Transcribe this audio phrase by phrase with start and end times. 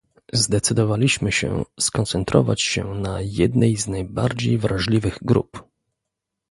[0.33, 5.63] Zdecydowaliśmy się skoncentrować się na jednej z najbardziej wrażliwych grup